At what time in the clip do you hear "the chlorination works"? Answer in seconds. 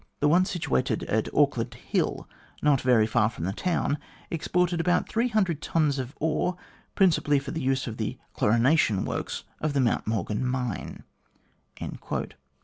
7.97-9.43